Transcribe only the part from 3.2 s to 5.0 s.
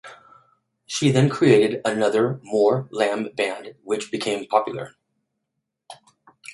band which became popular.